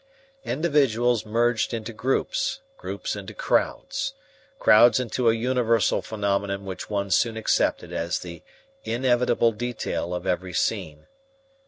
[0.45, 4.15] Individuals merged into groups, groups into crowds,
[4.57, 8.41] crowds into a universal phenomenon which one soon accepted as the
[8.83, 11.05] inevitable detail of every scene.